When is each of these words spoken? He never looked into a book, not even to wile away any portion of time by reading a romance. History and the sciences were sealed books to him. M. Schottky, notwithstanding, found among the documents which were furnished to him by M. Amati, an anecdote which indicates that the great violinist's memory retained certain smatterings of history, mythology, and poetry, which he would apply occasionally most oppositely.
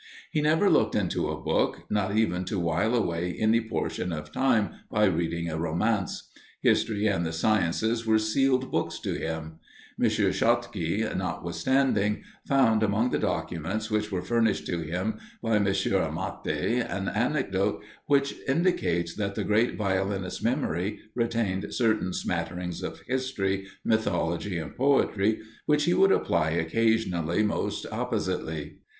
He 0.31 0.41
never 0.41 0.67
looked 0.67 0.95
into 0.95 1.29
a 1.29 1.39
book, 1.39 1.83
not 1.87 2.17
even 2.17 2.43
to 2.45 2.57
wile 2.59 2.95
away 2.95 3.35
any 3.39 3.61
portion 3.61 4.11
of 4.11 4.31
time 4.31 4.69
by 4.89 5.05
reading 5.05 5.47
a 5.47 5.59
romance. 5.59 6.27
History 6.63 7.05
and 7.05 7.23
the 7.23 7.31
sciences 7.31 8.03
were 8.03 8.17
sealed 8.17 8.71
books 8.71 8.97
to 9.01 9.13
him. 9.13 9.59
M. 10.01 10.09
Schottky, 10.09 11.03
notwithstanding, 11.15 12.23
found 12.47 12.81
among 12.81 13.11
the 13.11 13.19
documents 13.19 13.91
which 13.91 14.11
were 14.11 14.23
furnished 14.23 14.65
to 14.65 14.79
him 14.81 15.19
by 15.43 15.57
M. 15.57 15.67
Amati, 15.67 16.79
an 16.79 17.07
anecdote 17.07 17.83
which 18.07 18.33
indicates 18.47 19.13
that 19.13 19.35
the 19.35 19.43
great 19.43 19.75
violinist's 19.75 20.41
memory 20.41 20.97
retained 21.13 21.71
certain 21.75 22.11
smatterings 22.11 22.81
of 22.81 23.01
history, 23.05 23.67
mythology, 23.85 24.57
and 24.57 24.75
poetry, 24.75 25.41
which 25.67 25.83
he 25.83 25.93
would 25.93 26.11
apply 26.11 26.49
occasionally 26.49 27.43
most 27.43 27.85
oppositely. 27.91 28.79